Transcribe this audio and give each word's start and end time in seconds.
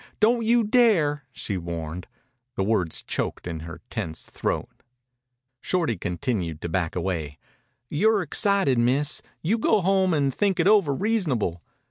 Don't 0.19 0.43
you 0.43 0.63
dare!" 0.63 1.25
she 1.31 1.57
warned. 1.59 2.07
The 2.55 2.63
words 2.63 3.03
choked 3.03 3.45
in 3.45 3.59
her 3.59 3.81
tense 3.91 4.23
throat. 4.23 4.81
Shorty 5.61 5.95
continued 5.95 6.59
to 6.63 6.69
back 6.69 6.95
away. 6.95 7.37
"You're 7.87 8.23
excited, 8.23 8.79
Miss. 8.79 9.21
You 9.43 9.59
go 9.59 9.79
home 9.81 10.15
an' 10.15 10.31
think 10.31 10.59
it 10.59 10.67
over 10.67 10.91
reasonable. 10.95 11.61